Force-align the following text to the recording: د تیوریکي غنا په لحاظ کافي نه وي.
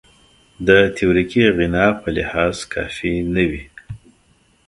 د 0.67 0.69
تیوریکي 0.95 1.43
غنا 1.57 1.87
په 2.01 2.07
لحاظ 2.17 2.55
کافي 2.73 3.13
نه 3.33 3.43
وي. 3.49 3.63